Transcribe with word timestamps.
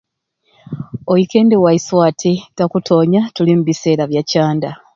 Oikendi 1.11 1.53
ewaiswe 1.57 1.97
ati 2.09 2.33
takutonya 2.57 3.21
tuli 3.35 3.51
mu 3.57 3.63
biseera 3.67 4.03
bya 4.11 4.21
canda. 4.31 4.71